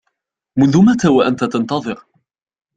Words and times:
منذ 0.59 0.77
متى 0.83 1.07
وأنت 1.07 1.43
تنتظر؟ 1.43 2.05